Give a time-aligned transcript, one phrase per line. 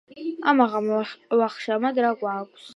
[0.51, 0.89] ამაღამ
[1.43, 2.69] ვახშმად რა გვაქვს.